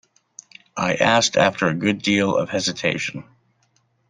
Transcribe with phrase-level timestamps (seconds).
[0.75, 3.23] I asked after a good deal of hesitation.